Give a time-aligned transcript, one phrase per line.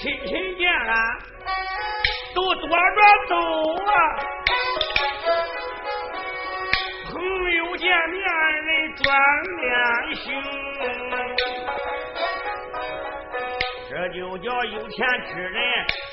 [0.00, 0.92] 亲戚见了，
[2.34, 3.34] 都躲着走
[3.84, 3.92] 啊！
[7.10, 7.14] 朋
[7.54, 8.22] 友见面
[8.62, 9.04] 人转
[9.60, 9.66] 脸
[10.14, 10.24] 行，
[13.90, 15.56] 这就叫有钱之人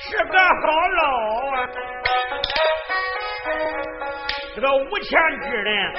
[0.00, 0.44] 是个好
[0.88, 1.02] 老
[1.50, 1.56] 啊！
[4.54, 5.92] 这个无钱之人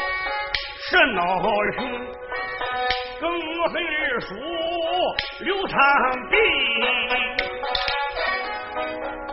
[0.90, 1.80] 是孬熊，
[3.20, 3.24] 更
[3.70, 3.74] 恨
[4.22, 4.28] 书
[5.42, 5.78] 刘长
[6.30, 6.34] 斌。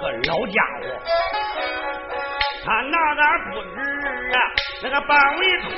[0.01, 0.85] 个老家伙，
[2.65, 3.77] 他拿俺不知
[4.35, 4.39] 啊，
[4.83, 5.69] 那个班委图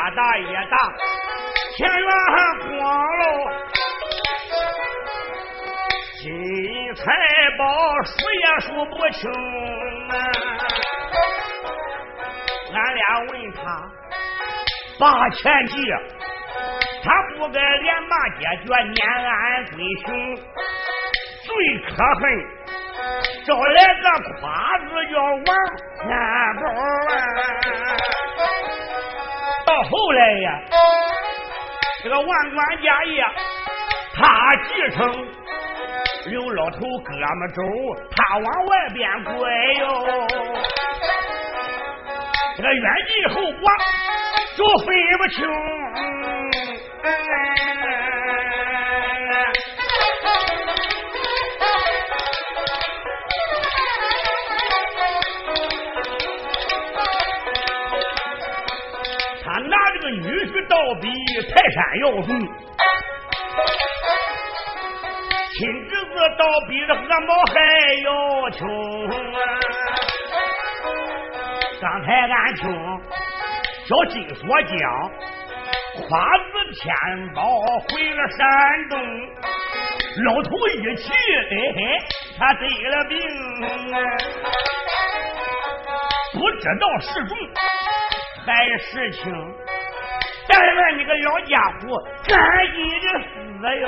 [0.00, 0.76] 家大业大，
[1.76, 2.08] 前院
[2.68, 2.78] 光
[3.18, 3.22] 喽。
[6.22, 7.02] 金银财
[7.58, 7.62] 宝
[8.04, 9.20] 数也数不清
[10.08, 10.12] 啊！
[12.72, 13.60] 俺俩问他
[14.98, 15.74] 把钱借，
[17.04, 19.76] 他不该连骂街脚撵俺归
[20.06, 20.08] 雄，
[21.44, 21.48] 最
[21.88, 22.22] 可恨
[23.46, 24.04] 招来个
[24.40, 24.40] 夸
[24.78, 25.40] 子叫王
[26.02, 26.08] 天
[26.56, 26.62] 宝
[30.12, 30.60] 来呀，
[32.02, 33.24] 这个万贯家业
[34.14, 35.28] 他继承。
[36.26, 37.62] 刘老头胳膊肘，
[38.14, 39.32] 他往外边拐
[39.80, 39.82] 哟。
[42.56, 43.62] 这个远近后果
[44.54, 45.38] 就分不清。
[61.70, 62.28] 山要重。
[65.52, 65.58] 亲
[65.88, 67.54] 侄子倒比这鹅毛还
[68.02, 68.60] 要穷
[69.08, 69.38] 啊！
[71.80, 72.62] 刚才俺听
[73.86, 74.72] 小金锁讲，
[76.08, 76.44] 夸子
[76.80, 76.84] 天
[77.34, 77.42] 宝
[77.88, 78.38] 回了山
[78.88, 78.94] 东，
[80.24, 81.12] 老头一气，
[81.50, 81.52] 哎，
[82.38, 83.12] 他得了病
[83.92, 83.96] 啊！
[86.32, 87.36] 不知道是重
[88.46, 88.48] 还
[88.78, 89.20] 是轻，
[90.60, 91.80] 但愿你个老家伙
[92.28, 92.38] 赶
[92.74, 93.32] 紧的死
[93.80, 93.86] 哟！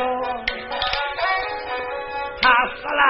[2.41, 3.03] 他死了，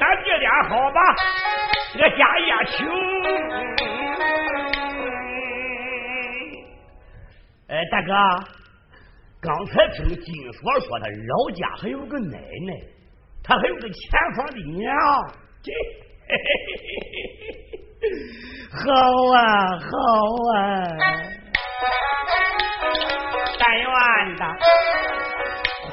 [0.00, 0.98] 咱爹俩好吧？
[1.92, 2.84] 这个家也穷。
[7.68, 8.12] 哎，大哥，
[9.40, 12.74] 刚才听金锁说他老家还有个奶奶，
[13.44, 14.92] 他还有个前方的娘，
[15.62, 15.72] 这
[18.70, 18.90] 好
[19.32, 19.86] 啊，好
[20.52, 20.58] 啊，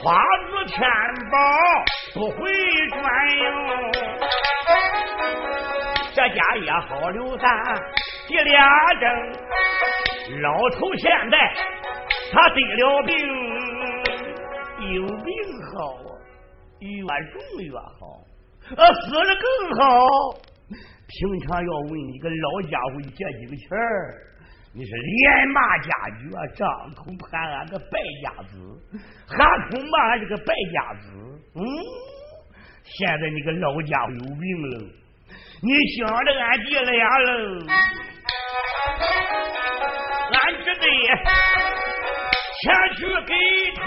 [0.04, 0.18] 花
[0.50, 0.80] 子天
[1.30, 1.38] 宝
[2.16, 2.52] 不会
[2.90, 2.98] 转
[3.38, 3.46] 悠，
[6.16, 7.48] 这家也好留咱
[8.28, 8.68] 弟俩
[9.00, 9.06] 争。
[10.42, 11.38] 老头现在
[12.34, 13.16] 他得了病，
[14.92, 15.32] 有病
[15.72, 15.94] 好，
[16.80, 16.90] 越
[17.32, 18.26] 重越好，
[18.76, 19.46] 呃，死了更
[19.78, 19.84] 好。
[21.08, 24.31] 平常要问你个老家伙借几个钱儿。
[24.74, 26.66] 你是连骂家眷，张
[26.96, 28.56] 口判俺个败家子，
[29.28, 29.36] 还
[29.70, 31.12] 恐骂俺这个败家子。
[31.56, 31.60] 嗯，
[32.86, 34.80] 现在你个老家伙有病了，
[35.62, 37.28] 你想着俺弟俩了，
[40.32, 40.88] 俺只得
[42.62, 43.36] 前去给
[43.76, 43.84] 他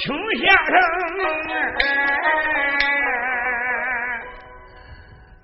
[0.00, 0.74] 请先生。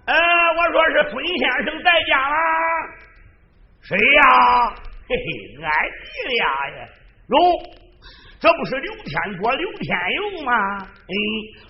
[0.06, 0.14] 呃，
[0.56, 2.34] 我说是孙先生在家了。
[3.84, 4.70] 谁呀？
[5.06, 6.06] 嘿嘿，俺弟
[6.36, 6.44] 俩
[6.78, 6.88] 呀！
[7.28, 7.36] 哟，
[8.40, 10.52] 这不是刘天国、刘天佑吗？
[10.80, 11.14] 哎，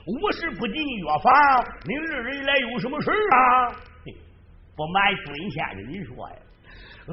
[0.07, 1.33] 无事不进药房，
[1.85, 3.75] 明日人来有什么事啊？
[4.77, 6.37] 不瞒孙先生，你说呀，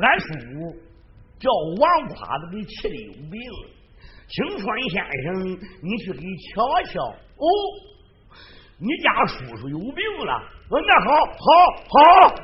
[0.03, 0.27] 俺叔
[1.39, 1.49] 叫
[1.79, 3.41] 王夸子，给气的有病。
[4.27, 5.49] 青川先生，
[5.81, 6.21] 你去给
[6.53, 7.01] 瞧瞧。
[7.09, 7.45] 哦，
[8.79, 10.43] 你家叔叔有病了。
[10.69, 11.41] 那好，好，
[11.89, 12.35] 好。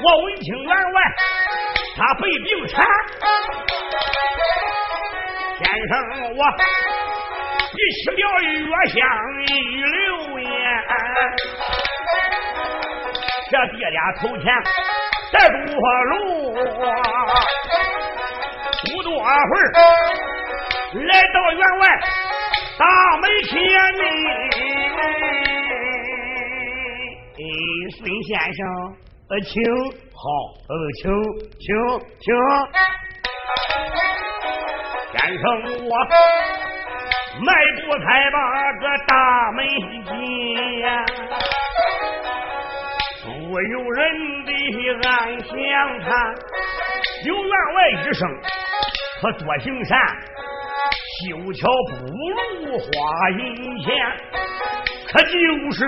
[0.00, 0.96] 我闻听员外
[1.96, 2.86] 他被病缠，
[5.58, 5.92] 先生
[6.34, 6.40] 我
[7.74, 8.96] 一吃了药香
[9.46, 9.48] 一
[9.84, 10.46] 流烟，
[13.50, 14.44] 这爹俩头前
[15.32, 15.68] 在多
[16.04, 16.14] 路，
[18.84, 19.62] 不多会儿
[20.94, 21.82] 来到员外
[22.78, 22.82] 大
[23.18, 23.52] 门前
[23.98, 24.67] 呢。
[27.38, 27.44] 哎，
[27.96, 28.66] 孙先生，
[29.28, 29.62] 呃，请
[30.12, 30.26] 好，
[30.66, 31.06] 呃，请
[31.60, 31.70] 请
[32.18, 32.26] 请，
[35.12, 35.46] 先生
[35.86, 35.92] 我
[37.38, 38.36] 迈步才把
[38.80, 39.58] 个大门
[40.04, 40.10] 进
[40.80, 40.86] 呀，
[43.22, 43.30] 所
[43.62, 43.98] 有人
[44.44, 44.50] 的
[45.08, 45.08] 暗
[45.38, 45.54] 想
[46.00, 46.08] 他，
[47.24, 48.28] 有员外一生，
[49.22, 49.96] 可多行善，
[51.22, 53.86] 修桥不如花银钱，
[55.12, 55.30] 可就
[55.70, 55.78] 是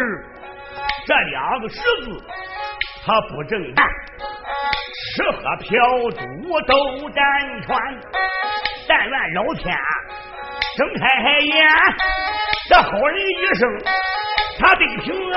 [1.10, 1.74] 这两个十
[2.04, 2.22] 字，
[3.04, 3.84] 他不正干，
[5.16, 6.20] 吃喝嫖赌
[6.68, 7.20] 都沾
[7.62, 7.76] 穿，
[8.86, 9.76] 但愿老天
[10.76, 11.02] 睁开
[11.40, 11.66] 眼，
[12.68, 13.68] 这好人一生
[14.60, 15.36] 他得平安。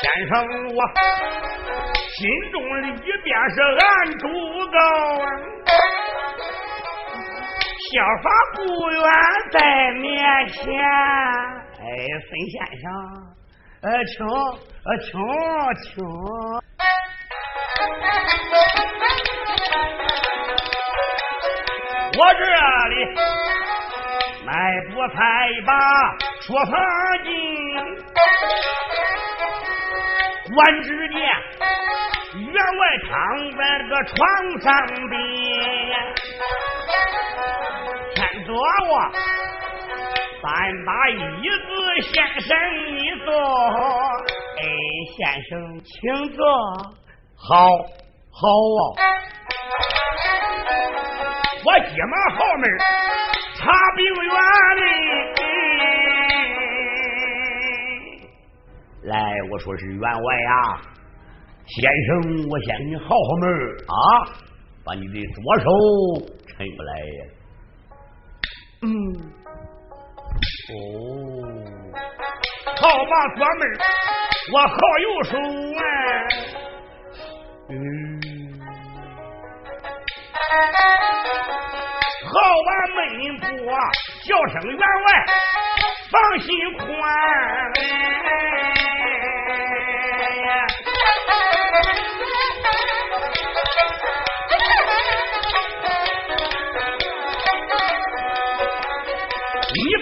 [0.00, 0.32] 先生，
[0.74, 0.78] 我
[2.22, 2.86] 心中里
[3.24, 3.84] 边是暗
[4.16, 4.28] 主
[4.70, 4.78] 高，
[7.90, 7.90] 效
[8.22, 8.24] 法
[8.54, 9.02] 不远
[9.50, 9.58] 在
[9.94, 10.06] 面
[10.46, 10.62] 前。
[11.80, 11.82] 哎，
[12.28, 12.84] 孙先生，
[13.82, 14.24] 呃，请，
[14.84, 15.10] 呃，请，
[15.82, 15.90] 请。
[22.14, 22.40] 我这
[22.90, 22.94] 里
[24.46, 24.52] 迈
[24.92, 25.18] 步才
[25.66, 25.70] 把
[26.42, 26.72] 书房
[27.24, 27.26] 进。
[30.54, 31.16] 官只见
[32.52, 33.10] 员外躺
[33.56, 34.14] 在这个床
[34.60, 34.68] 上
[35.08, 35.16] 边，
[38.14, 38.92] 先坐我
[40.42, 40.48] 三
[40.84, 41.12] 把椅
[41.48, 41.66] 子，
[42.12, 42.50] 先生
[42.94, 43.28] 你坐。
[44.58, 44.62] 哎，
[45.16, 45.18] 先
[45.48, 45.50] 生
[45.80, 45.90] 请
[46.36, 46.40] 坐。
[47.36, 47.54] 好，
[48.30, 48.40] 好
[48.76, 48.80] 啊。
[51.64, 52.64] 我急忙号门
[53.56, 53.60] 查
[53.96, 54.34] 病院
[54.76, 54.78] 里。
[59.04, 59.14] 来，
[59.50, 60.08] 我说是员外
[60.38, 60.50] 呀，
[61.74, 63.48] 先生，我先给你好好门
[63.88, 63.96] 啊，
[64.84, 65.64] 把你的左手
[66.46, 67.24] 抻过来呀。
[68.82, 68.88] 嗯，
[70.68, 70.74] 哦，
[72.76, 73.62] 好把左门，
[74.52, 75.32] 我好右手
[75.78, 75.82] 啊。
[77.70, 77.74] 嗯，
[82.28, 82.32] 好
[82.66, 82.98] 把门
[83.38, 83.42] 部
[84.24, 85.06] 叫声员外，
[86.10, 86.84] 放心宽。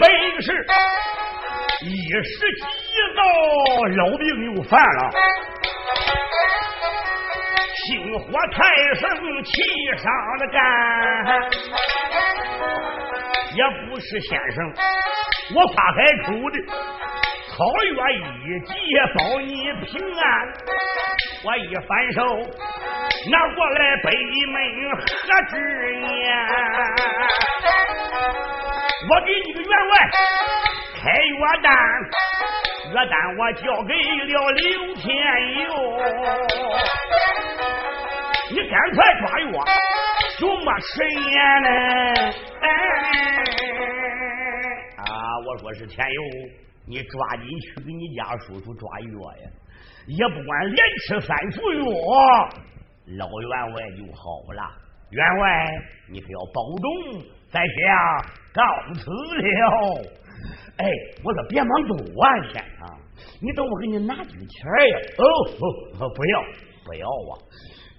[0.01, 0.09] 本
[0.41, 0.67] 是
[1.83, 2.65] 一时急
[3.15, 3.21] 躁，
[3.97, 4.25] 老病
[4.55, 5.01] 又犯了，
[7.85, 8.59] 心火太
[8.95, 9.05] 盛，
[9.45, 9.53] 气
[9.99, 10.05] 上
[10.39, 10.59] 了肝，
[13.55, 14.73] 也不是先生
[15.55, 16.57] 我夸开口的。
[17.53, 18.73] 好月一节
[19.19, 19.51] 保你
[19.85, 20.25] 平安，
[21.45, 22.19] 我一反手
[23.31, 24.07] 拿过来北
[24.47, 24.57] 门
[24.97, 25.03] 何
[25.51, 25.53] 止
[25.97, 26.25] 年？
[29.09, 29.93] 我给你个员外
[30.95, 31.73] 开药单，
[32.93, 35.07] 药单我交给了刘天
[35.57, 35.65] 佑，
[38.51, 39.47] 你赶快抓药，
[40.39, 41.67] 就没迟延呢。
[44.99, 45.09] 啊，
[45.47, 46.21] 我说是天佑。
[46.87, 49.51] 你抓紧去给你家叔叔抓药呀！
[50.09, 50.77] 也不管连
[51.07, 51.85] 吃三副药，
[53.17, 54.21] 老员外就好
[54.53, 54.63] 了。
[55.11, 55.69] 员外，
[56.11, 58.63] 你可要保重，在下告
[58.95, 59.43] 辞了。
[60.77, 60.87] 哎，
[61.23, 62.87] 我说别忙走啊，先生，
[63.43, 64.99] 你等我给你拿点钱呀。
[65.19, 65.25] 哦
[65.99, 66.43] 哦，不要
[66.85, 67.37] 不要啊！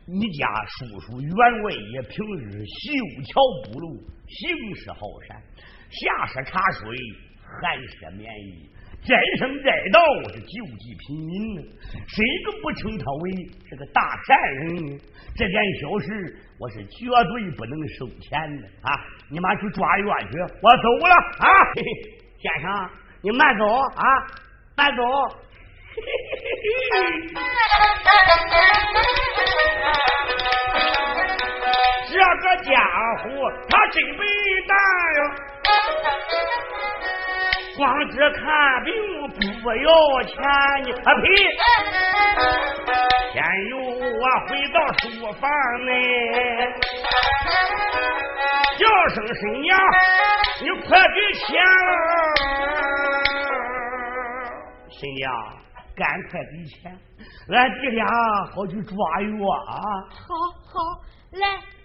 [0.08, 1.30] 你家叔叔员
[1.64, 2.92] 外也平日修
[3.24, 3.32] 桥
[3.66, 5.40] 补路，行事好善，
[5.90, 6.98] 下设茶水，
[7.44, 8.68] 寒舍棉衣。
[9.04, 10.00] 再生再道
[10.32, 11.62] 是救济贫民呢，
[12.08, 13.32] 谁都不称他为
[13.68, 15.00] 是个大善人呢？
[15.36, 18.94] 这件小事我是绝对不能收钱的啊！
[19.30, 21.48] 你妈去抓药去，我走了啊！
[21.76, 21.88] 嘿嘿，
[22.38, 22.70] 先生，
[23.24, 24.06] 你慢走啊，
[24.78, 25.02] 慢走。
[32.08, 32.72] 这个家
[33.24, 33.26] 伙
[33.68, 34.20] 他真笨
[34.68, 34.72] 蛋
[35.16, 35.20] 呀！
[37.82, 38.94] 光知看病
[39.64, 40.38] 不要钱
[40.84, 41.26] 呢，啊呸！
[43.34, 45.02] 天佑我回到书
[45.42, 45.50] 房
[45.84, 45.90] 内，
[48.78, 48.86] 叫
[49.16, 49.76] 声婶娘，
[50.62, 51.48] 你快给钱
[51.88, 51.90] 了！
[54.92, 55.34] 婶娘，
[55.96, 56.96] 赶快给钱，
[57.50, 58.06] 俺弟俩
[58.54, 59.28] 好去抓药
[59.66, 59.74] 啊！
[60.12, 60.22] 好
[60.72, 60.78] 好，
[61.32, 61.44] 来。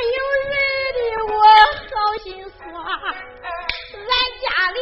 [0.00, 0.42] 没有人
[0.96, 0.98] 的
[1.34, 1.92] 我好
[2.22, 2.24] 心
[2.56, 4.08] 酸，俺
[4.40, 4.78] 家里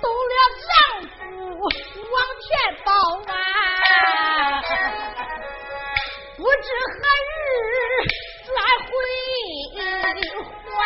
[0.00, 0.34] 丢了
[0.66, 0.68] 丈
[1.06, 1.16] 夫，
[2.10, 2.46] 往天
[2.84, 2.88] 报
[3.28, 3.30] 安，
[6.36, 7.30] 不知何日
[8.44, 8.50] 再
[8.86, 8.90] 回
[9.72, 10.78] 还。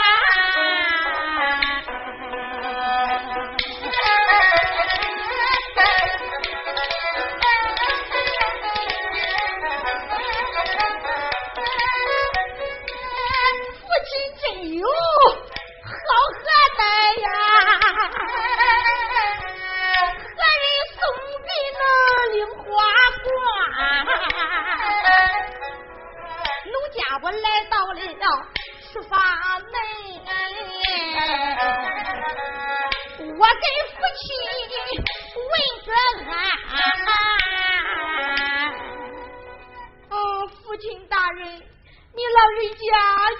[42.41, 42.83] 老人家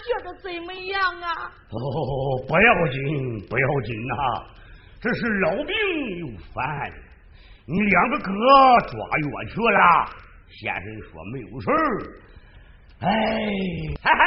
[0.05, 1.27] 觉得怎么样啊？
[1.71, 1.77] 哦
[2.47, 2.99] 不要紧
[3.49, 4.15] 不要紧呐。
[5.01, 5.73] 这是老病
[6.19, 6.93] 又犯
[7.65, 8.31] 你两个哥
[8.89, 9.81] 抓药去了
[10.49, 11.75] 先生说没有事儿。
[13.01, 13.09] 哎
[14.03, 14.25] 哈哈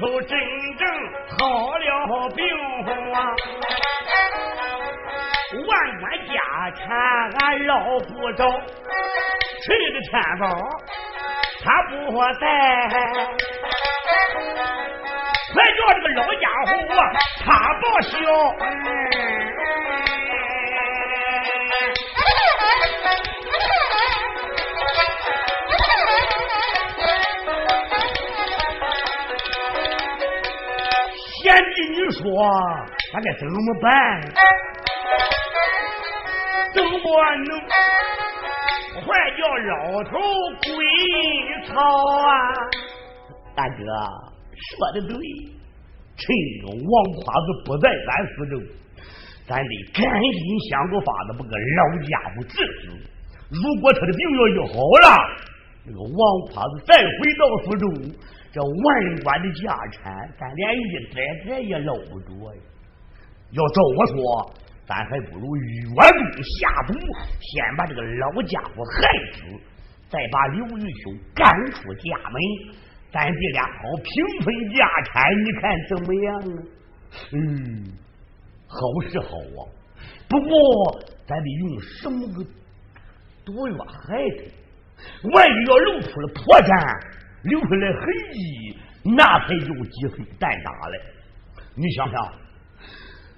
[0.00, 0.30] 头真
[0.78, 0.86] 正
[1.38, 2.44] 好了病
[3.12, 3.18] 啊，
[5.66, 6.34] 万贯家
[6.76, 6.80] 产
[7.40, 8.40] 俺捞不着，
[9.66, 10.44] 谁的钱包
[11.64, 11.92] 他不
[12.38, 12.42] 在，
[15.52, 16.68] 快叫这个老家伙
[17.44, 17.46] 他
[17.80, 18.14] 报销。
[32.18, 32.24] 说，
[33.12, 33.88] 咱该怎么办？
[36.74, 36.90] 怎么
[37.46, 37.48] 能？
[39.04, 39.06] 快
[39.38, 40.10] 叫老头
[40.64, 40.68] 归
[41.66, 41.72] 草
[42.26, 42.28] 啊！
[43.54, 43.78] 大哥
[44.52, 45.10] 说的对，
[46.16, 46.26] 趁
[46.60, 48.52] 着王夸子不在咱四周，
[49.46, 50.36] 咱得赶紧
[50.68, 52.90] 想个法子把个老家伙治死。
[53.50, 55.06] 如果他的病要医好了，
[55.86, 56.20] 这个王
[56.52, 57.00] 夸子再回
[57.38, 57.86] 到四周。
[58.50, 62.60] 这万贯的家产，咱连一袋袋也捞不着呀！
[63.50, 64.54] 要照我说，
[64.86, 66.94] 咱还不如越中下毒，
[67.40, 69.44] 先把这个老家伙害死，
[70.08, 72.40] 再把刘玉秋赶出家门，
[73.12, 76.62] 咱弟俩好平分家产，你看怎么样呢？
[77.32, 77.92] 嗯，
[78.66, 78.78] 好
[79.10, 79.28] 是好
[79.60, 79.68] 啊，
[80.28, 80.50] 不过
[81.26, 82.44] 咱得用什么个
[83.44, 85.28] 毒药害他？
[85.34, 87.17] 万一要露出了破绽。
[87.42, 88.00] 留下来痕
[88.32, 91.00] 迹，那才有机会胆大嘞！
[91.74, 92.32] 你想想，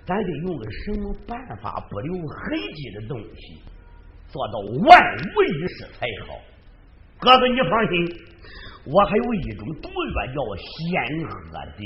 [0.06, 3.62] 咱得用个什么办法不留痕迹的东西，
[4.28, 6.38] 做到万无一失才好。
[7.18, 8.16] 哥哥，你放心，
[8.86, 11.32] 我还有一种毒药叫仙鹤
[11.76, 11.84] 顶，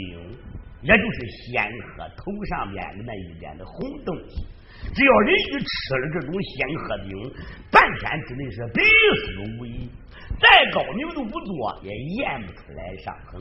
[0.83, 1.65] 也就是仙
[1.97, 4.47] 鹤头上面的那一点的红东西。
[4.95, 7.11] 只要人一吃了这种仙鹤顶，
[7.73, 8.81] 半天之内是必
[9.19, 9.91] 死无疑。
[10.41, 11.51] 再高明的仵作
[11.83, 13.41] 也验不出来伤痕。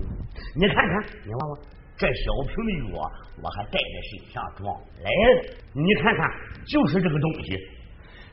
[0.56, 1.60] 你看看，你望望
[1.98, 3.02] 这小瓶的药，
[3.42, 4.68] 我还带着身上装
[5.02, 5.56] 来了。
[5.74, 6.30] 你看看，
[6.66, 7.58] 就是这个东西。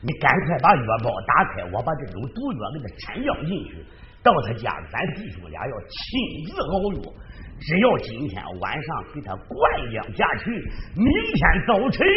[0.03, 3.85] 你赶快把药包打开，我把这种毒药给它掺药进去。
[4.23, 7.13] 到他家，咱弟兄俩要亲自熬药。
[7.59, 10.49] 只要今天晚上给他灌两下去，
[10.95, 12.07] 明天早晨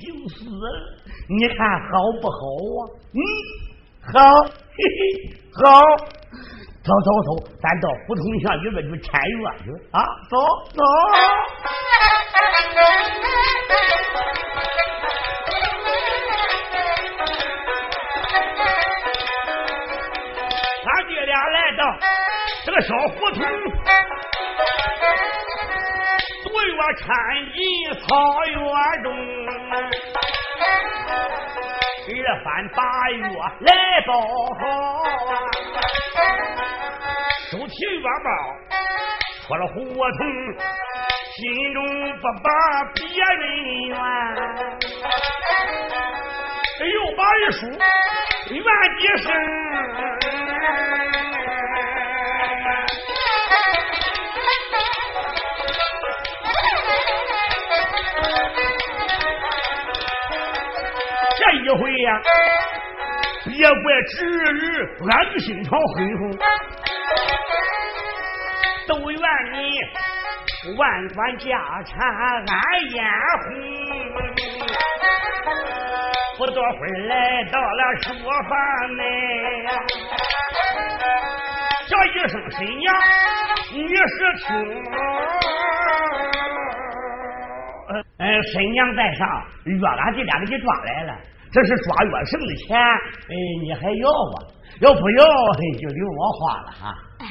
[0.00, 0.98] 就死了。
[1.28, 1.88] 你看好
[2.20, 2.38] 不好
[2.76, 2.80] 啊？
[3.12, 3.20] 嗯。
[4.02, 4.16] 好，
[5.60, 5.82] 好，
[6.82, 7.28] 走走走，
[7.60, 9.22] 咱到胡同巷里边去拆药
[9.58, 9.98] 去啊！
[10.30, 10.36] 走
[10.72, 10.80] 走。
[20.86, 21.82] 俺爹俩来到
[22.64, 23.38] 这个小胡同，
[26.44, 27.06] 对我掺
[27.52, 27.60] 进
[28.00, 28.06] 草
[28.46, 28.56] 原
[29.02, 29.59] 中。
[32.30, 33.24] 一番八月
[33.60, 33.72] 来
[34.06, 34.22] 报好
[35.02, 35.02] 啊，
[37.50, 38.28] 手提药包，
[39.42, 40.20] 出了胡同，
[41.34, 41.78] 心中
[42.18, 42.48] 不把
[42.94, 43.02] 别
[43.34, 43.42] 人
[43.88, 43.96] 怨，
[46.86, 47.66] 又把一书
[48.54, 48.62] 怨
[49.00, 49.26] 几声。
[61.70, 62.20] 这回呀，
[63.46, 64.50] 别怪侄儿
[65.08, 66.28] 俺心肠恢宏，
[68.88, 69.20] 都怨
[69.52, 69.78] 你。
[70.76, 72.60] 万贯家产俺
[72.90, 73.04] 眼
[73.44, 73.54] 红，
[76.38, 78.14] 不多会儿来到了书
[78.48, 78.50] 房
[78.96, 79.02] 内，
[81.86, 82.92] 叫一声婶娘，
[83.70, 84.02] 你是
[84.44, 84.48] 听？
[88.18, 91.16] 嗯，婶娘在上，约俺这俩给你抓来了，
[91.52, 94.52] 这是抓药剩的钱，哎，你还要吗？
[94.80, 96.94] 要不要就留我花了哈。
[97.18, 97.26] 哎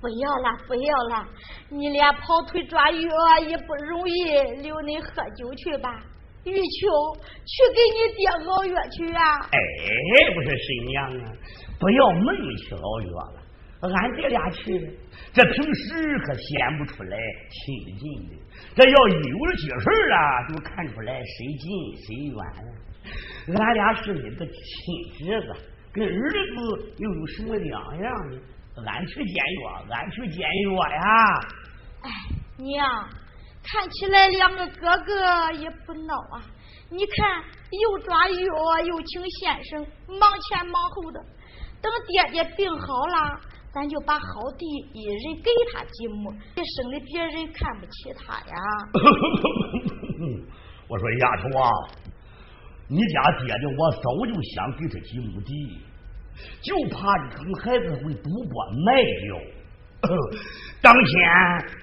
[0.00, 1.28] 不要了，不要了！
[1.68, 5.90] 你俩跑腿抓药也不容易，留你喝酒去吧。
[6.44, 6.88] 玉秋，
[7.44, 9.36] 去给你爹熬药去啊！
[9.52, 9.58] 哎，
[10.34, 11.32] 不是婶娘啊，
[11.78, 14.98] 不要梦去熬药了，俺爹俩去。
[15.34, 17.18] 这平时可显不出来
[17.50, 18.36] 亲近的，
[18.74, 22.40] 这要一有了急事啊，就看出来谁近谁远。
[23.56, 24.54] 俺俩是你的亲
[25.18, 25.54] 侄子，
[25.92, 28.38] 跟儿子又有什么两样呢？
[28.86, 31.40] 俺去监狱，俺去监狱呀！
[32.02, 32.10] 哎，
[32.56, 33.08] 娘，
[33.62, 36.42] 看起来两个哥哥也不孬啊！
[36.88, 39.86] 你看，又抓药，又请先生，
[40.18, 41.20] 忙前忙后的。
[41.82, 43.40] 等爹爹病好了，
[43.72, 48.54] 咱就把好地一人给他几亩，别省得别人看不起他呀！
[50.88, 51.70] 我说丫头啊，
[52.90, 55.78] 你家爹爹，我早就想给他几亩地。
[56.60, 58.54] 就怕你坑孩子会赌博
[58.84, 58.88] 卖
[59.22, 59.38] 掉。
[60.82, 61.12] 当天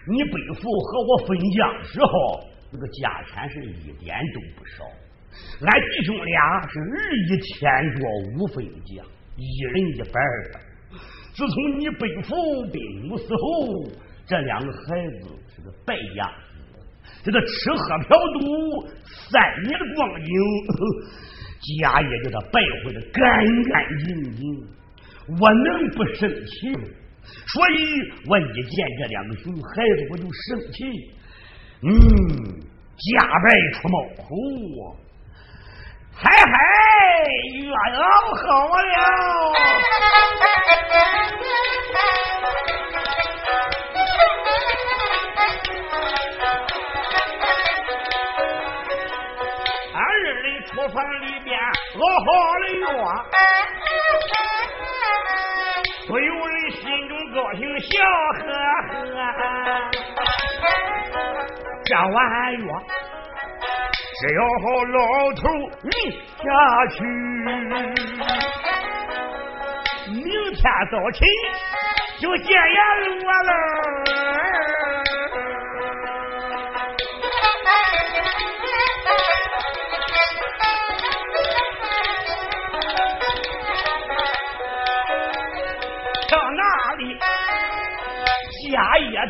[0.08, 2.10] 你背父和我分家时候，
[2.72, 4.84] 那个家产是一点都不少。
[5.62, 6.96] 俺弟兄俩是日
[7.30, 8.02] 一千多
[8.34, 9.04] 五分家，
[9.38, 10.16] 一人一半
[10.52, 10.60] 的。
[11.34, 12.34] 自从你背负
[12.72, 13.40] 兵母死后，
[14.26, 16.47] 这两个孩子是个败家子，
[17.28, 18.88] 这个吃喝嫖赌
[19.30, 19.36] 三
[19.68, 20.32] 年的光景。
[21.82, 23.22] 家业给他败坏的干
[23.64, 23.74] 干
[24.06, 24.40] 净净，
[25.42, 26.84] 我能不生气吗？
[27.48, 27.76] 所以
[28.30, 30.78] 我一见这两个熊孩子，我就生气。
[31.82, 31.90] 嗯，
[32.96, 34.24] 家败出猫口，
[36.14, 36.54] 嗨嗨，
[37.54, 38.04] 月老
[38.36, 38.44] 好
[38.78, 38.96] 了。
[51.98, 52.30] 边熬好
[52.60, 52.86] 了药，
[56.08, 56.80] 不由人心
[57.10, 57.90] 中高兴笑
[58.38, 58.46] 呵
[59.18, 59.36] 呵。
[61.86, 62.08] 这碗
[62.68, 62.70] 药
[64.20, 64.96] 只要好老
[65.34, 65.42] 头
[65.84, 65.92] 饮
[66.38, 66.46] 下
[66.92, 66.98] 去，
[70.14, 70.16] 明
[70.54, 70.56] 天
[70.92, 71.20] 早晨
[72.20, 72.80] 就见阎
[73.20, 73.52] 罗了。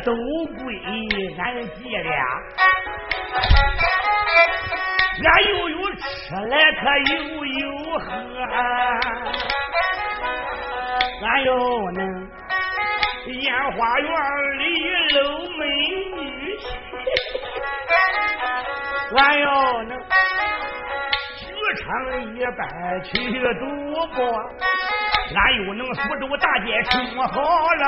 [0.08, 0.14] 都
[0.46, 0.88] 归俺
[1.82, 2.16] 姐俩，
[5.22, 6.00] 俺又有吃
[6.48, 6.80] 来，可
[7.12, 7.60] 又有
[7.98, 8.06] 喝，
[11.26, 11.50] 俺又
[11.90, 12.00] 能
[13.26, 14.08] 烟花园
[14.58, 14.62] 里
[15.10, 15.18] 搂
[15.58, 15.62] 美
[16.16, 16.18] 女
[16.56, 16.64] 去，
[19.14, 19.46] 俺又
[19.82, 19.92] 能
[21.36, 21.44] 剧
[21.84, 21.84] 场
[22.34, 22.58] 一般
[23.04, 23.12] 去
[23.60, 23.62] 赌
[24.14, 24.18] 博。
[25.30, 27.84] 俺又能苏州大街生好了，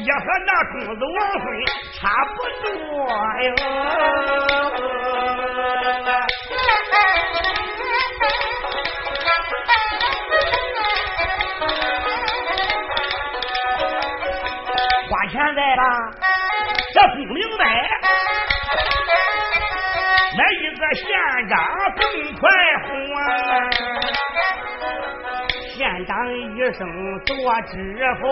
[0.00, 1.44] 也和那公子王孙
[1.94, 2.00] 差
[2.34, 2.68] 不多
[3.42, 3.46] 哟。
[15.10, 15.82] 花钱在吧，
[16.94, 17.62] 这不明白，
[20.36, 21.06] 买一个县
[21.48, 21.56] 长
[21.96, 22.00] 更
[22.38, 22.42] 快
[22.84, 22.88] 活。
[25.74, 26.80] 县长一声
[27.24, 27.32] 多
[27.70, 27.72] 知
[28.20, 28.22] 府，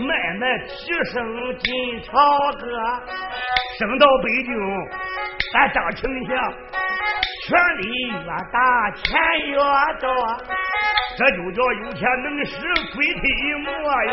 [0.00, 0.72] 买卖提
[1.12, 2.10] 升进朝
[2.52, 2.64] 歌，
[3.78, 4.50] 升到北京，
[5.52, 6.30] 咱张丞相
[7.46, 8.14] 权力越
[8.50, 9.00] 大，钱
[9.48, 9.56] 越
[10.00, 10.08] 多，
[11.18, 12.56] 这就叫有钱能使
[12.94, 13.24] 鬼推
[13.58, 13.68] 磨
[14.04, 14.12] 哟。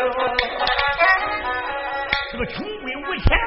[2.32, 3.38] 这个穷鬼无钱，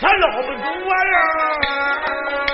[0.00, 2.49] 他捞不住我呀。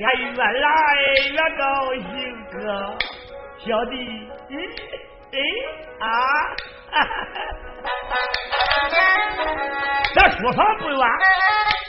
[0.00, 0.66] 俺爹他越来
[1.30, 2.02] 越高兴
[2.50, 2.56] 哥，
[3.58, 3.94] 小弟，
[5.32, 5.36] 哎
[6.00, 6.06] 啊！
[10.14, 10.98] 咱书房不远，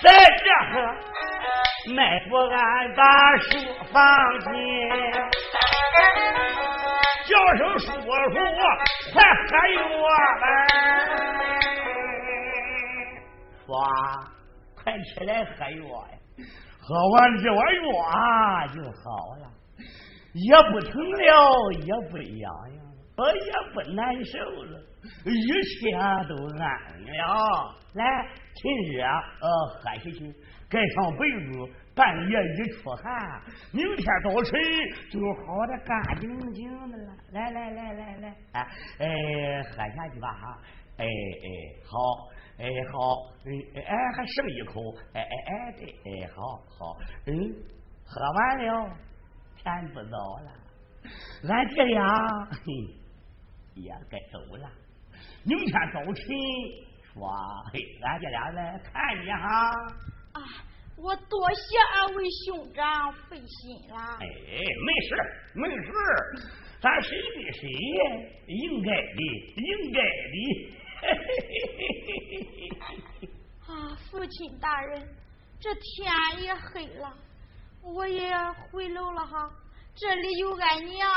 [0.03, 0.05] 在
[0.43, 0.95] 这儿
[1.95, 3.01] 迈步俺把
[3.37, 3.49] 书
[3.93, 3.99] 房
[4.41, 4.51] 进，
[7.25, 8.01] 叫声叔叔，
[9.13, 9.15] 快
[9.47, 9.79] 喝药
[10.41, 10.45] 吧！
[13.67, 13.73] 哇，
[14.83, 16.13] 快起来喝药呀！
[16.83, 19.47] 喝完这碗药啊就好了，
[20.33, 22.83] 也不疼了，也不痒痒，
[23.17, 24.79] 我也不难受了，
[25.25, 25.29] 一
[25.61, 25.91] 切
[26.27, 26.61] 都安
[27.03, 27.75] 了。
[27.93, 28.03] 来，
[28.55, 28.61] 趁
[28.93, 30.33] 热，呃，喝下去，
[30.69, 33.41] 盖上被子，半夜一出汗，
[33.71, 34.59] 明天早晨
[35.11, 37.13] 就好的干净净的了。
[37.31, 38.67] 来来来来来，哎
[38.99, 40.57] 哎，喝下去吧哈，
[40.97, 41.07] 哎哎，
[41.85, 42.27] 好。
[42.61, 46.95] 哎好，哎哎还剩一口，哎哎哎对，哎好好，
[47.25, 47.31] 嗯，
[48.05, 48.95] 喝完了，
[49.57, 50.51] 天不早了，
[51.49, 52.05] 俺爹俩
[52.51, 52.61] 嘿
[53.75, 54.69] 也该走了。
[55.43, 56.13] 明天早晨
[57.13, 57.27] 说，
[57.73, 59.71] 嘿，俺爹俩来看你哈。
[60.33, 60.39] 啊，
[60.97, 63.97] 我多谢二位兄长费心了。
[64.19, 64.25] 哎，
[64.85, 65.15] 没事
[65.55, 65.91] 没事，
[66.79, 67.67] 咱谁对谁
[68.47, 69.19] 应该的，
[69.55, 70.77] 应该的。
[73.67, 75.07] 啊，父亲大人，
[75.59, 76.11] 这天
[76.43, 77.13] 也黑了，
[77.81, 78.31] 我也
[78.71, 79.49] 回楼了哈。
[79.95, 81.09] 这里有俺娘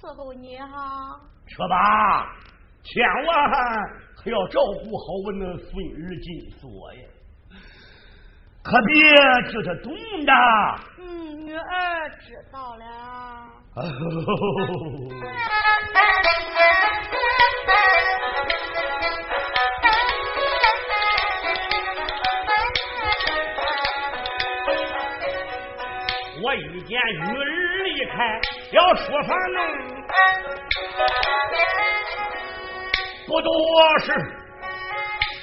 [0.00, 1.20] 伺候你哈。
[1.46, 2.36] 去吧，
[2.82, 3.50] 千万
[4.16, 7.02] 可要照顾好我那孙儿金锁呀，
[8.62, 8.94] 可别
[9.50, 9.92] 叫他冻
[10.24, 10.32] 着。
[10.98, 12.84] 嗯，女儿知道了。
[18.50, 18.52] 我
[26.80, 27.44] 一见女儿
[27.84, 28.40] 离开
[28.72, 29.60] 要出房门，
[33.26, 33.52] 不多
[33.98, 34.06] 时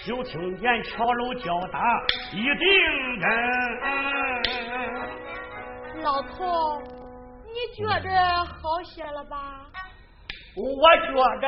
[0.08, 1.80] 就听见桥楼叫打
[2.34, 3.30] 一定阵。
[6.02, 6.82] 老头，
[7.46, 8.10] 你觉着
[8.44, 9.68] 好些了吧？
[10.56, 10.64] 我
[10.98, 11.46] 觉着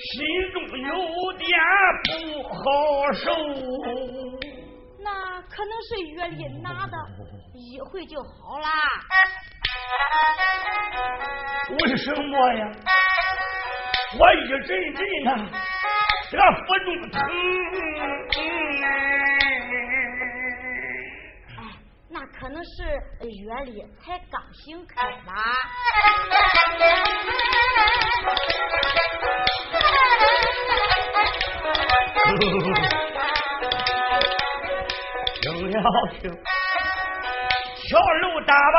[0.00, 0.14] 心
[0.54, 0.90] 中有
[1.34, 1.46] 点
[2.06, 2.54] 不好
[3.12, 3.26] 受。
[5.56, 6.94] 那可能是月里拿的，
[7.54, 8.68] 一会就好啦。
[11.70, 12.70] 为什么呀？
[14.18, 15.00] 我一阵阵的
[16.30, 17.14] 这腹中疼。
[21.56, 21.58] 哎，
[22.10, 22.84] 那可能是
[23.24, 25.32] 月里才刚醒开吧。
[35.82, 36.30] 了听，
[37.76, 38.78] 跳楼打吧，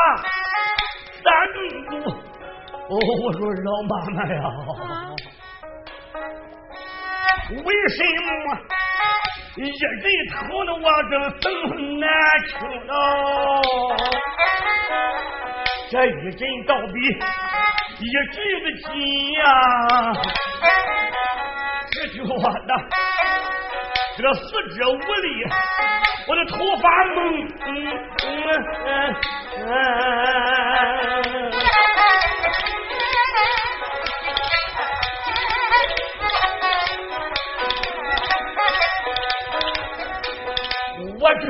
[1.22, 1.56] 三顿
[1.86, 1.90] 鼓。
[2.90, 4.36] 哦，我说老妈妈呀，
[7.50, 7.98] 为什
[8.46, 8.58] 么
[9.56, 9.90] 一人
[10.30, 12.04] 头的我这这么难
[12.46, 12.50] 听
[12.86, 12.90] 了？
[15.90, 16.94] 这一阵倒比
[17.98, 18.86] 一阵的紧
[19.32, 19.42] 呀，
[21.92, 22.72] 这句话呢
[24.16, 24.40] 这四
[24.74, 24.98] 肢无力。
[26.48, 27.16] 头发蒙，
[41.20, 41.44] 我这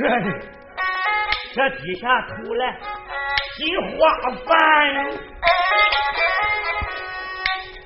[1.54, 2.62] 这低下头来
[3.56, 3.58] 心
[3.96, 3.96] 花
[4.46, 4.48] 烦，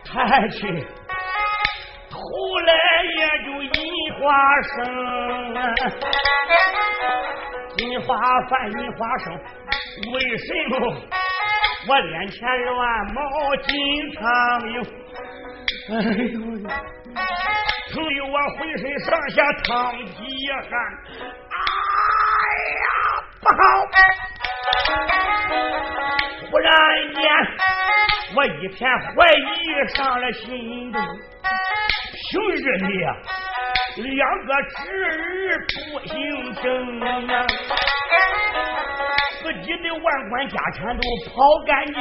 [0.05, 0.57] 抬起
[2.11, 2.17] 头
[2.67, 2.71] 来
[3.17, 3.71] 也就樱
[4.15, 4.21] 花
[4.77, 4.79] 生。
[7.93, 8.17] 银花
[8.49, 9.35] 泛银花生，
[10.15, 10.73] 为什么
[11.87, 13.21] 我脸前乱冒
[13.67, 13.71] 金
[14.15, 14.23] 苍
[14.71, 14.75] 蝇？
[15.91, 15.93] 哎
[16.33, 16.41] 呦，
[17.93, 20.11] 朋友我浑身上下淌几
[20.71, 20.71] 汗，
[21.51, 21.55] 哎
[22.81, 22.85] 呀，
[23.43, 23.57] 不好！
[26.51, 26.73] 忽然
[27.13, 27.21] 间，
[28.35, 29.45] 我一片怀疑
[29.95, 30.99] 上了心中，
[32.31, 32.57] 平日
[32.89, 33.05] 里。
[33.97, 35.13] 两个侄儿
[35.69, 35.75] 不
[36.07, 36.15] 姓
[36.63, 36.67] 郑
[37.01, 37.47] 啊，
[39.43, 41.97] 自己的万贯家产都跑干净，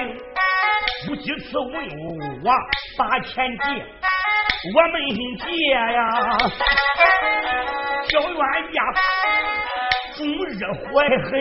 [1.07, 1.73] 不几次问
[2.43, 2.47] 我
[2.97, 3.63] 把钱借，
[4.73, 4.95] 我没
[5.37, 5.99] 借呀。
[8.09, 8.37] 小冤
[8.71, 8.77] 家
[10.15, 10.83] 终日怀
[11.29, 11.31] 恨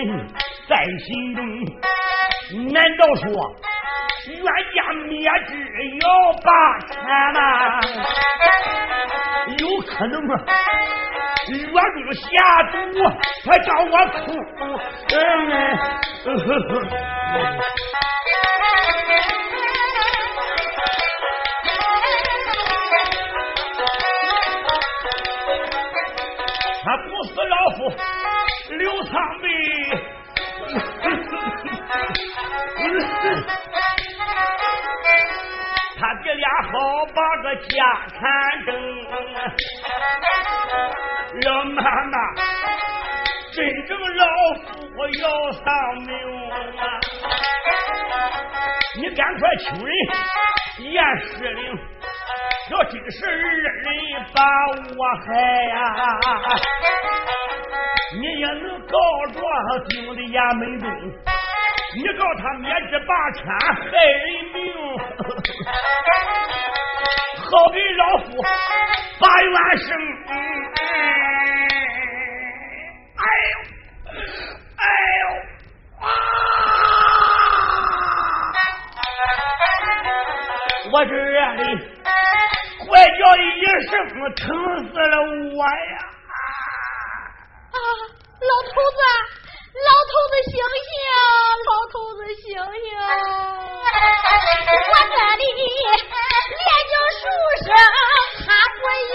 [0.70, 1.44] 在心中，
[2.72, 3.26] 难道说
[4.28, 4.38] 冤
[4.72, 4.78] 家
[5.08, 5.50] 灭之
[6.00, 6.06] 要
[6.44, 6.48] 八
[6.86, 6.94] 千
[7.34, 7.38] 吗？
[9.58, 10.30] 有可能吗？
[11.48, 11.74] 越中
[12.14, 12.22] 下
[12.70, 12.74] 毒，
[13.50, 14.18] 还叫我哭。
[15.12, 15.18] 嗯
[37.50, 37.84] 个家
[38.14, 38.18] 产
[38.64, 38.70] 争，
[41.42, 42.16] 老妈妈，
[43.52, 44.64] 真正老夫
[45.18, 45.64] 要丧
[46.06, 46.14] 命
[46.50, 46.50] 啊！
[49.00, 49.92] 你赶快请人
[50.92, 51.76] 验尸灵，
[52.70, 53.74] 要真是二人
[54.32, 54.40] 把
[54.96, 55.28] 我害
[55.64, 55.74] 呀，
[58.20, 58.96] 你也能告
[59.32, 59.42] 状
[59.88, 60.88] 丢的衙门中。
[61.96, 64.22] 你告他灭之霸权害人
[64.54, 64.58] 命，
[67.50, 68.26] 好给老夫
[69.18, 69.88] 把冤生。
[73.16, 73.52] 哎呦，
[74.76, 74.84] 哎
[75.20, 75.22] 呦
[75.98, 76.06] 啊！
[80.92, 81.36] 我这里
[82.86, 83.40] 怪叫一
[83.90, 83.92] 声，
[84.36, 84.40] 疼
[84.88, 85.14] 死了
[85.56, 85.96] 我呀！
[87.74, 87.76] 啊，
[88.40, 89.00] 老头子。
[89.70, 90.90] 老头子，醒醒！
[91.66, 92.58] 老头子，醒醒！
[94.90, 95.62] 我这里连
[96.90, 97.22] 叫数
[97.64, 97.70] 声，
[98.46, 99.14] 他不应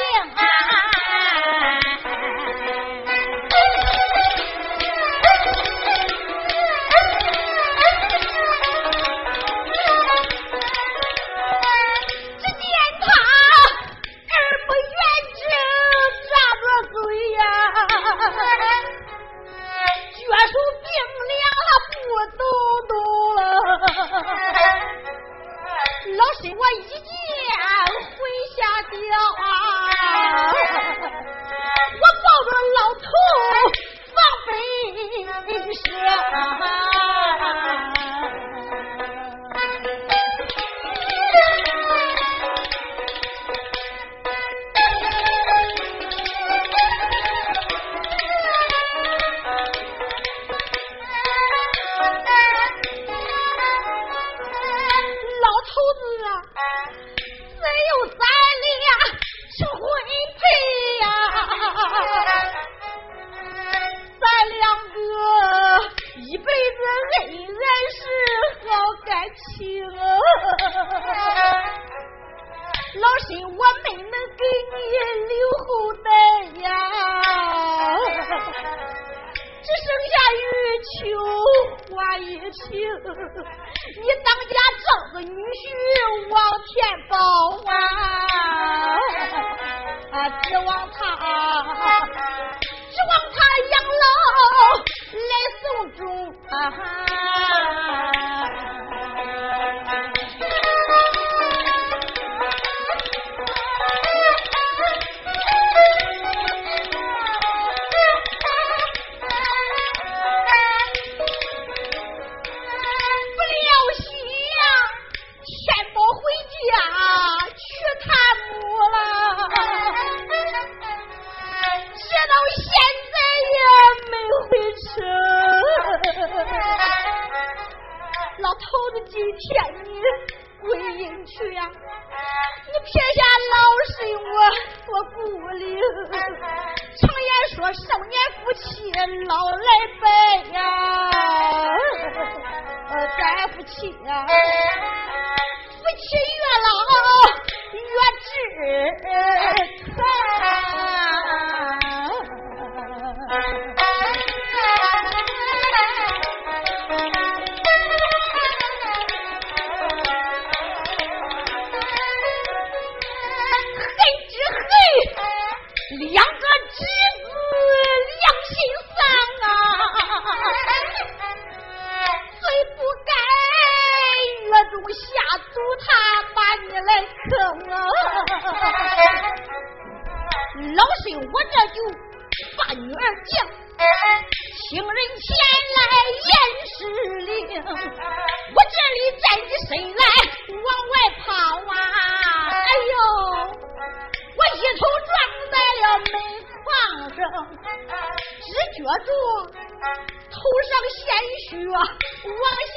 [201.87, 202.74] 我们。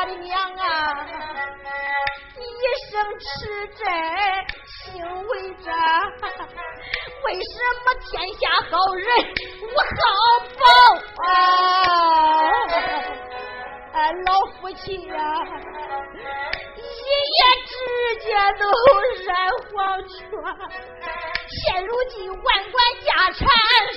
[0.00, 1.06] 我的娘啊！
[2.38, 2.40] 一
[2.90, 3.84] 生持斋，
[4.64, 5.68] 心为真，
[7.26, 7.52] 为什
[7.84, 8.40] 么天下
[8.70, 9.04] 好人
[9.60, 10.00] 无好
[10.56, 10.64] 报
[11.26, 11.30] 啊？
[13.92, 13.94] 哎，
[14.24, 14.28] 老
[14.58, 15.14] 夫妻呀，
[16.76, 16.80] 一
[17.36, 17.70] 夜之
[18.24, 18.26] 间
[18.58, 18.64] 都
[19.26, 19.28] 染
[19.68, 19.76] 黄
[20.08, 20.16] 泉，
[21.46, 22.74] 现如今万贯
[23.04, 23.46] 家产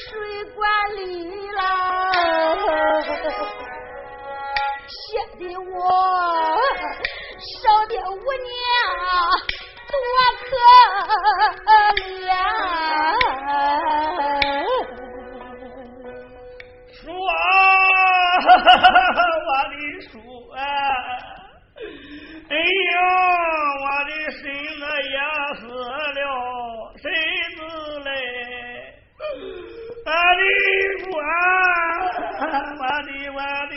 [0.10, 0.12] 谁
[0.54, 0.60] 管
[0.97, 1.01] 理
[1.51, 1.62] 了？
[4.94, 5.02] 写
[5.39, 5.66] 的我
[7.39, 7.52] 少
[7.88, 8.54] 爹五娘
[9.89, 9.96] 多
[10.44, 10.52] 可
[11.98, 12.30] 怜，
[16.94, 17.02] 说
[19.48, 19.74] 我的
[20.08, 20.12] 叔
[20.52, 20.58] 啊，
[22.50, 22.54] 哎
[22.91, 22.96] 呀，
[23.82, 24.41] 我的孙
[24.80, 25.18] 子也
[25.60, 26.22] 死了，
[26.98, 27.04] 谁
[27.56, 27.60] 子
[28.06, 28.08] 嘞？
[30.06, 30.41] 我的
[31.00, 31.26] 叔啊，
[32.80, 33.38] 我的我
[33.70, 33.74] 的。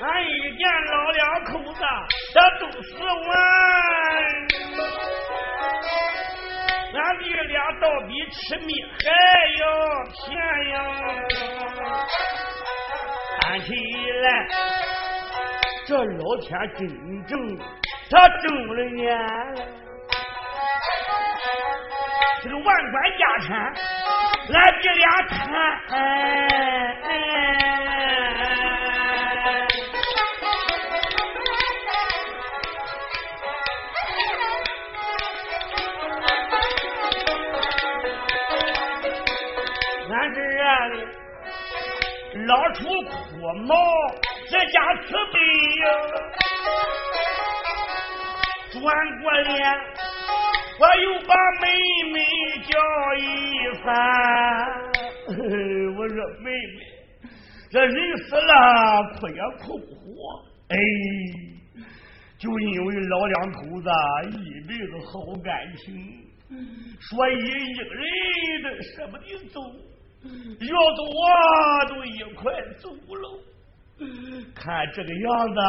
[0.00, 1.80] 俺一见老两口子，
[2.34, 3.30] 这都是完。
[6.94, 9.06] 俺弟俩倒比吃米还
[9.60, 9.62] 要
[10.04, 10.26] 甜
[10.70, 10.76] 呀！
[13.40, 13.66] 看起
[14.22, 14.26] 来，
[15.88, 16.86] 这老天真
[17.24, 17.56] 正
[18.10, 18.44] 他睁
[18.76, 19.08] 了眼。
[22.42, 23.56] 这个万贯家产，
[24.52, 25.34] 俺弟俩贪，
[40.10, 40.38] 俺这
[40.92, 40.96] 里
[42.46, 43.10] 捞出枯
[43.66, 43.74] 毛，
[44.50, 45.27] 这家慈悲呀，
[48.72, 48.82] 转
[49.22, 49.52] 过脸。
[50.80, 51.66] 我又把妹
[52.12, 52.16] 妹
[52.62, 52.70] 叫
[53.16, 53.20] 一
[53.82, 53.86] 番，
[55.96, 56.78] 我说妹妹，
[57.68, 58.50] 这人死了
[59.18, 60.06] 哭也哭不活，
[60.68, 60.76] 哎，
[62.38, 63.90] 就因为老两口子
[64.38, 65.12] 一辈子好
[65.42, 65.84] 感情，
[67.10, 68.00] 所以一个人
[68.62, 69.60] 都舍不得走，
[70.60, 73.26] 要走啊都一块走了。
[74.54, 75.60] 看这个样子，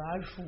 [0.00, 0.42] 俺叔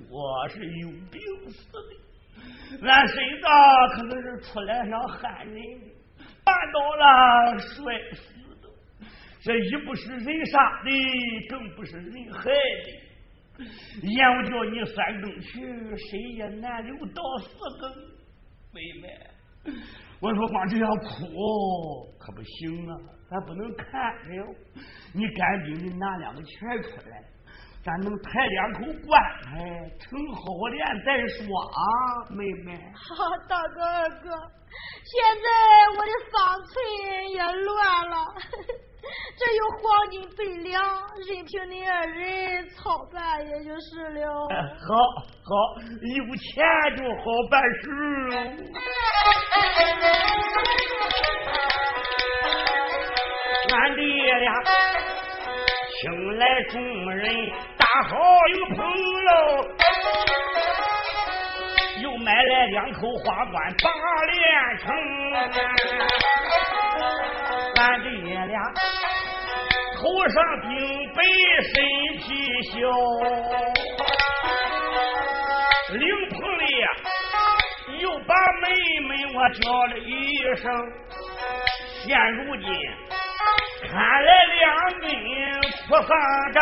[0.48, 2.86] 是有病死的。
[2.86, 3.46] 俺孙子
[3.94, 5.56] 可能是出来想害人，
[6.44, 7.74] 绊倒了摔
[8.14, 8.20] 死
[8.62, 8.68] 的。
[9.42, 10.90] 这一不是人杀的，
[11.48, 13.00] 更不是人害的。
[14.02, 17.48] 言我叫你三更去，谁也难留到四
[17.80, 17.90] 更。
[18.72, 19.04] 妹妹，
[20.20, 21.06] 我说光这样哭
[22.18, 22.92] 可不行啊，
[23.30, 24.44] 咱不能看哎呦。
[25.14, 27.24] 你赶紧的拿两个钱出来。
[27.82, 29.56] 咱能抬两口棺材，
[29.98, 31.80] 成好殓再说啊，
[32.28, 32.76] 妹妹。
[32.92, 34.28] 好，大哥二哥，
[35.00, 35.48] 现在
[35.96, 36.76] 我的纺锤
[37.32, 38.20] 也乱了，
[39.60, 40.82] 有黄金百两，
[41.28, 44.48] 任凭你二人操办，也就是了。
[44.48, 44.88] 好，
[45.44, 45.50] 好，
[46.16, 46.64] 有钱
[46.96, 47.82] 就好办事。
[53.74, 54.02] 俺爹
[54.38, 54.48] 俩。
[56.00, 56.80] 请来众
[57.14, 57.22] 人
[57.76, 58.16] 大好
[58.56, 58.78] 友朋
[59.26, 59.30] 友，
[62.04, 63.90] 又买来两口花冠八
[64.24, 64.88] 连城。
[67.76, 68.08] 俺爹
[68.46, 68.58] 俩
[70.00, 70.68] 头上顶
[71.14, 71.22] 白，
[71.62, 71.74] 身
[72.20, 72.24] 披
[72.62, 72.72] 小，
[75.92, 76.64] 灵棚里
[78.00, 78.64] 又把妹
[79.00, 80.10] 妹我叫了一
[80.56, 80.64] 声，
[82.02, 82.64] 现如今。
[83.90, 83.92] 看
[84.24, 84.28] 来
[84.58, 84.64] 两
[85.00, 85.04] 根
[85.86, 86.08] 不上
[86.54, 86.58] 账，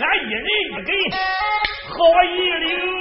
[0.00, 0.88] 俺一人一根
[1.88, 2.99] 好一领。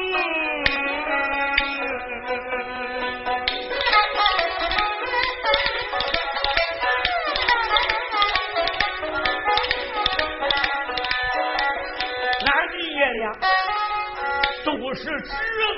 [15.30, 15.34] 侄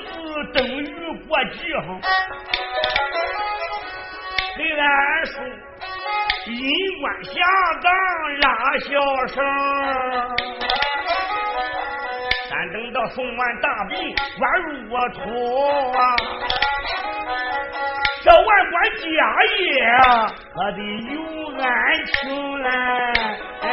[0.08, 0.12] 子
[0.54, 0.82] 等于
[1.28, 1.86] 过继哈。
[4.56, 4.82] 给俺
[5.26, 5.32] 叔
[6.50, 6.56] 银
[7.00, 7.30] 冠下
[7.82, 7.86] 岗
[8.40, 8.46] 拉
[8.80, 8.90] 小
[9.28, 9.36] 声，
[12.50, 15.18] 咱等到送完大饼，关入我土
[15.98, 16.00] 啊！
[18.24, 19.02] 这万贯家
[19.58, 19.60] 业
[20.54, 20.78] 可得
[21.12, 21.14] 有
[21.60, 21.64] 案
[22.06, 22.12] 情
[22.62, 22.68] 来。
[23.60, 23.64] 才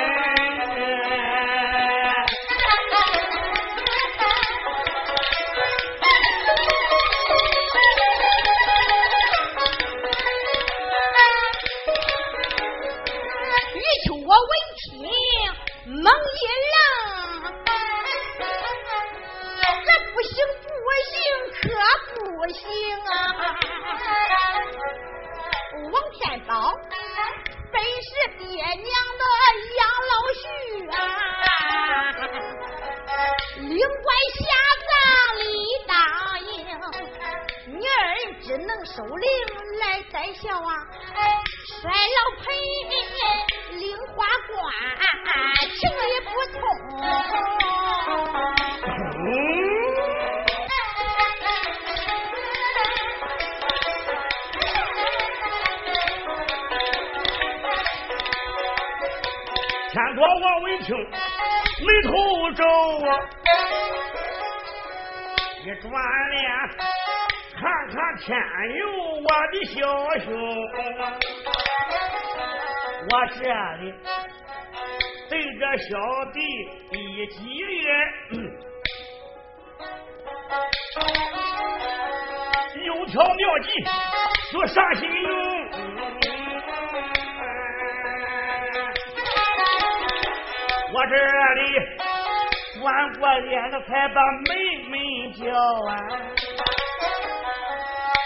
[95.39, 95.95] 叫啊！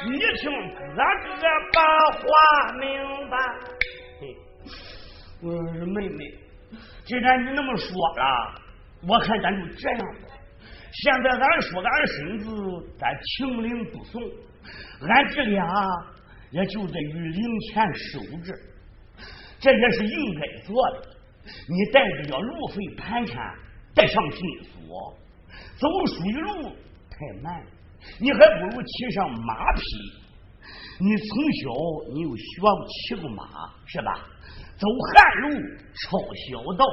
[0.06, 1.42] 你听哥哥
[1.72, 1.80] 把
[2.18, 2.24] 话
[2.80, 2.90] 明
[3.30, 3.38] 白。
[5.42, 6.24] 我说妹妹，
[7.06, 7.86] 既然你那么说
[8.18, 8.56] 了，
[9.08, 10.28] 我看咱就这样吧。
[10.92, 12.50] 现在咱说俺身子，
[12.98, 14.20] 咱情领不送，
[15.08, 15.68] 俺这俩
[16.52, 18.54] 也就得与零钱收着，
[19.60, 21.10] 这也是应该做的。
[21.46, 23.56] 你带着要路费盘缠，
[23.94, 25.16] 带上金锁。
[25.78, 26.76] 走水路
[27.14, 27.64] 太慢，
[28.20, 29.82] 你还不如骑上马匹。
[31.00, 31.28] 你从
[31.60, 33.46] 小你又学过骑过马，
[33.86, 34.14] 是吧？
[34.78, 35.50] 走旱路，
[35.94, 36.86] 抄小道，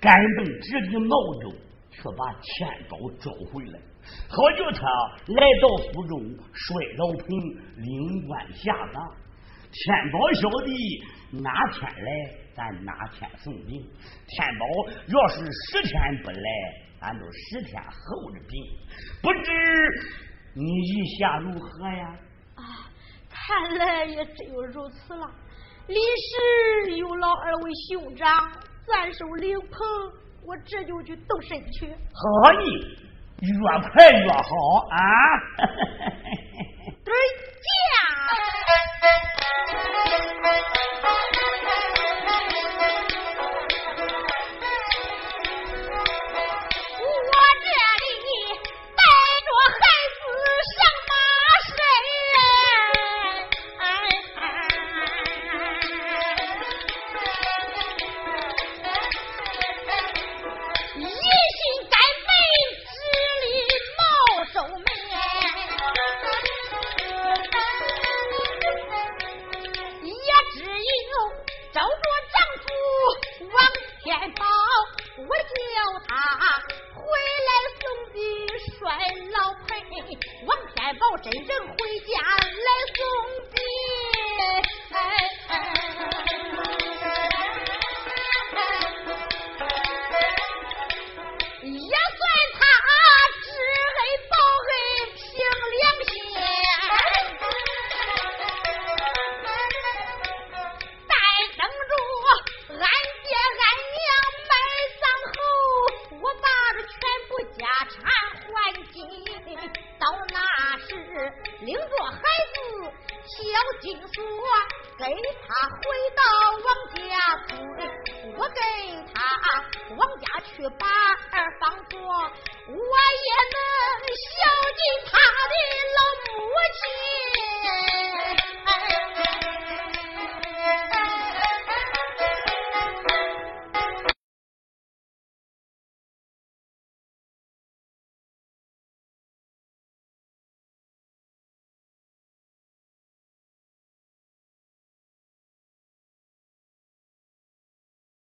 [0.00, 1.52] 赶奔直抵闹州，
[1.90, 3.78] 却把天宝找回来，
[4.28, 4.80] 好叫他
[5.28, 6.12] 来到苏州，
[6.52, 7.28] 帅老彭
[7.76, 8.96] 领官下葬。
[9.74, 10.72] 天宝小弟
[11.42, 12.10] 哪天来，
[12.54, 13.80] 咱哪天送命。
[14.28, 14.64] 天宝
[15.08, 16.91] 要是十天不来。
[17.02, 18.64] 俺都十天候着病，
[19.22, 19.50] 不知
[20.54, 22.16] 你意下如何呀？
[22.54, 22.86] 啊，
[23.28, 25.26] 看来也只有如此了。
[25.88, 28.28] 李氏有劳二位兄长
[28.86, 29.76] 暂守灵棚，
[30.46, 31.88] 我这就去动身去。
[31.90, 32.64] 好意，
[33.40, 33.48] 越
[33.80, 34.40] 快越好
[34.90, 34.96] 啊！
[37.04, 37.12] 对
[37.64, 37.72] 驾。